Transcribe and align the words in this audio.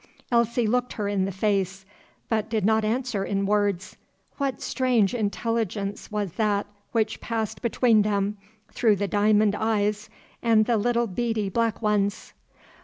Elsie 0.31 0.65
looked 0.65 0.93
her 0.93 1.07
in 1.07 1.25
the 1.25 1.31
face, 1.31 1.85
but 2.27 2.49
did 2.49 2.65
not 2.65 2.83
answer 2.83 3.23
in 3.23 3.45
words. 3.45 3.97
What 4.37 4.59
strange 4.59 5.13
intelligence 5.13 6.09
was 6.11 6.31
that 6.37 6.65
which 6.91 7.21
passed 7.21 7.61
between 7.61 8.01
them 8.01 8.39
through 8.71 8.95
the 8.95 9.07
diamond 9.07 9.53
eyes 9.53 10.09
and 10.41 10.65
the 10.65 10.77
little 10.77 11.05
beady 11.05 11.49
black 11.49 11.83
ones? 11.83 12.33